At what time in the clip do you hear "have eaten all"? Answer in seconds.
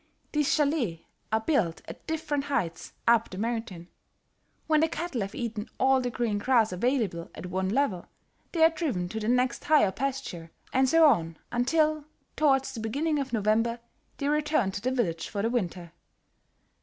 5.21-6.01